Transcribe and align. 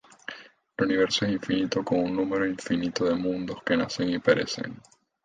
El 0.77 0.85
universo 0.85 1.27
es 1.27 1.33
infinito 1.33 1.85
con 1.85 1.99
un 1.99 2.15
número 2.15 2.47
infinito 2.47 3.05
de 3.05 3.13
mundos 3.13 3.59
que 3.63 3.77
nacen 3.77 4.09
y 4.09 4.17
perecen. 4.17 4.81